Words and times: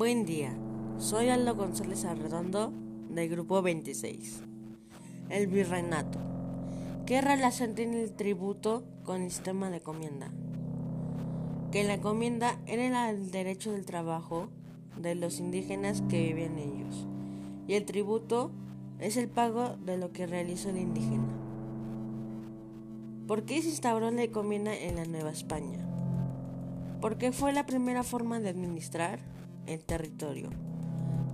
Buen 0.00 0.24
día, 0.24 0.56
soy 0.96 1.28
Aldo 1.28 1.54
González 1.54 2.06
Arredondo 2.06 2.72
del 3.10 3.28
Grupo 3.28 3.60
26. 3.60 4.40
El 5.28 5.46
virreinato. 5.46 6.18
¿Qué 7.04 7.20
relación 7.20 7.74
tiene 7.74 8.02
el 8.02 8.12
tributo 8.12 8.82
con 9.04 9.20
el 9.20 9.30
sistema 9.30 9.68
de 9.68 9.76
encomienda? 9.76 10.30
Que 11.70 11.84
la 11.84 11.92
encomienda 11.92 12.58
era 12.66 13.10
el 13.10 13.30
derecho 13.30 13.72
del 13.72 13.84
trabajo 13.84 14.48
de 14.96 15.16
los 15.16 15.38
indígenas 15.38 16.02
que 16.08 16.22
vivían 16.22 16.58
ellos 16.58 17.06
y 17.68 17.74
el 17.74 17.84
tributo 17.84 18.52
es 19.00 19.18
el 19.18 19.28
pago 19.28 19.76
de 19.84 19.98
lo 19.98 20.12
que 20.12 20.26
realizó 20.26 20.70
el 20.70 20.78
indígena. 20.78 21.28
¿Por 23.26 23.44
qué 23.44 23.60
se 23.60 23.68
instauró 23.68 24.10
la 24.10 24.22
encomienda 24.22 24.74
en 24.74 24.96
la 24.96 25.04
Nueva 25.04 25.30
España? 25.30 25.86
Porque 27.02 27.32
fue 27.32 27.52
la 27.52 27.66
primera 27.66 28.02
forma 28.02 28.40
de 28.40 28.48
administrar 28.48 29.20
el 29.70 29.84
territorio, 29.84 30.50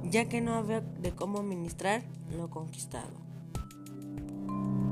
ya 0.05 0.29
que 0.29 0.43
no 0.43 0.55
había 0.55 0.83
de 0.83 1.13
cómo 1.13 1.39
administrar 1.39 2.03
lo 2.37 2.51
conquistado. 2.51 3.15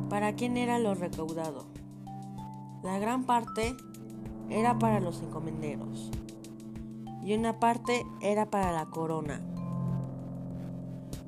¿Para 0.09 0.35
quién 0.35 0.57
era 0.57 0.79
lo 0.79 0.95
recaudado? 0.95 1.67
La 2.83 2.99
gran 2.99 3.25
parte 3.25 3.77
era 4.49 4.79
para 4.79 5.01
los 5.01 5.21
encomenderos 5.21 6.11
y 7.23 7.35
una 7.35 7.61
parte 7.61 8.07
era 8.23 8.51
para 8.51 8.73
la 8.73 8.87
corona. 8.87 9.43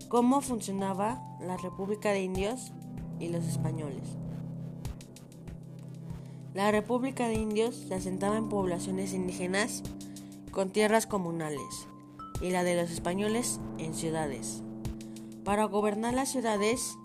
¿Cómo 0.08 0.40
funcionaba 0.40 1.22
la 1.40 1.58
República 1.58 2.12
de 2.12 2.22
Indios 2.22 2.72
y 3.20 3.28
los 3.28 3.44
españoles? 3.44 4.16
La 6.54 6.70
República 6.70 7.28
de 7.28 7.34
Indios 7.34 7.74
se 7.74 7.94
asentaba 7.94 8.38
en 8.38 8.48
poblaciones 8.48 9.12
indígenas 9.12 9.82
con 10.50 10.70
tierras 10.70 11.06
comunales 11.06 11.88
y 12.40 12.50
la 12.50 12.64
de 12.64 12.74
los 12.80 12.90
españoles 12.90 13.60
en 13.78 13.94
ciudades. 13.94 14.62
Para 15.44 15.64
gobernar 15.64 16.14
las 16.14 16.30
ciudades, 16.30 16.96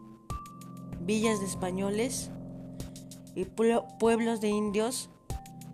villas 0.99 1.39
de 1.39 1.45
españoles 1.45 2.31
y 3.35 3.45
pueblos 3.45 4.41
de 4.41 4.49
indios, 4.49 5.09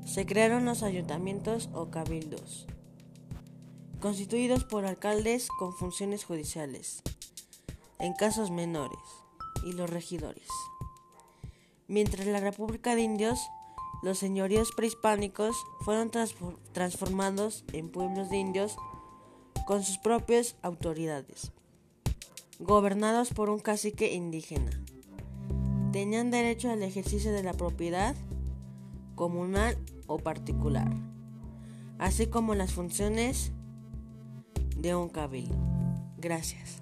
se 0.06 0.26
crearon 0.26 0.66
los 0.66 0.84
ayuntamientos 0.84 1.70
o 1.74 1.90
cabildos, 1.90 2.68
constituidos 4.00 4.64
por 4.64 4.86
alcaldes 4.86 5.48
con 5.60 5.74
funciones 5.74 6.24
judiciales, 6.24 7.02
en 8.00 8.14
casos 8.14 8.52
menores, 8.52 9.00
y 9.64 9.74
los 9.74 9.90
regidores. 9.90 10.48
Mientras 11.88 12.28
la 12.28 12.40
República 12.40 12.96
de 12.96 13.02
Indios, 13.02 13.40
los 14.04 14.20
señoríos 14.20 14.72
prehispánicos 14.72 15.56
fueron 15.82 16.12
transformados 16.74 17.64
en 17.74 17.90
pueblos 17.90 18.30
de 18.30 18.38
indios 18.38 18.78
con 19.68 19.84
sus 19.84 19.98
propias 19.98 20.56
autoridades, 20.62 21.52
gobernados 22.58 23.34
por 23.34 23.50
un 23.50 23.60
cacique 23.60 24.14
indígena. 24.14 24.72
Tenían 25.92 26.32
derecho 26.32 26.72
al 26.72 26.84
ejercicio 26.84 27.34
de 27.34 27.44
la 27.44 27.52
propiedad 27.52 28.16
comunal 29.16 29.78
o 30.08 30.20
particular, 30.20 30.90
así 32.00 32.28
como 32.28 32.56
las 32.56 32.72
funciones 32.72 33.52
de 34.78 34.96
un 34.96 35.10
cabildo. 35.10 35.58
Gracias. 36.18 36.82